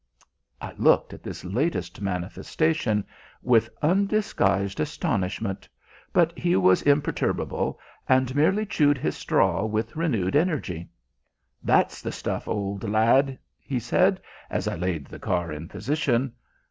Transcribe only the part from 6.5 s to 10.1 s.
was imperturbable, and merely chewed his straw with